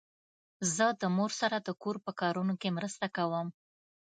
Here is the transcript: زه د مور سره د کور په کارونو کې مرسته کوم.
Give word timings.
زه 0.75 0.85
د 1.01 1.03
مور 1.15 1.31
سره 1.41 1.57
د 1.67 1.69
کور 1.81 1.95
په 2.05 2.11
کارونو 2.21 2.53
کې 2.61 2.75
مرسته 2.77 3.05
کوم. 3.15 3.47